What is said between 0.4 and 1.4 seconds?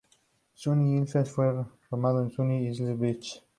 Sunny Isles